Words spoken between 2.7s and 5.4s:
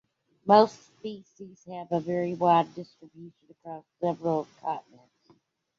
distribution across several continents.